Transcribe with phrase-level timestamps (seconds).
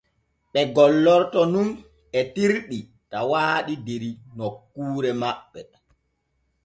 [0.51, 1.69] Ɓe gollorto nun
[2.19, 2.79] etirɗi
[3.11, 4.03] tawaaɗi der
[4.37, 5.61] nokkuure maɓɓe.